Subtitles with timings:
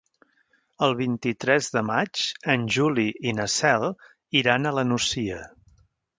[0.85, 2.21] El vint-i-tres de maig
[2.55, 3.87] en Juli i na Cel
[4.43, 5.45] iran a la Nucia.